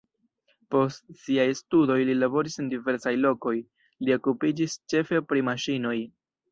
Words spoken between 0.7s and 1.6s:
Post siaj